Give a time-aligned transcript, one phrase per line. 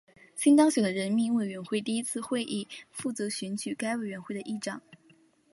[0.35, 4.81] 新当选的人民委员会第一次会议负责选举该委员会的议长。